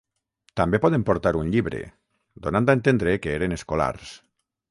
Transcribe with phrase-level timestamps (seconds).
[0.59, 1.81] També poden portar un llibre,
[2.47, 4.17] donant a entendre que eren escolars.